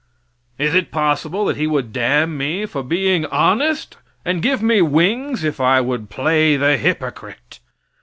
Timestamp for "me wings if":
4.63-5.59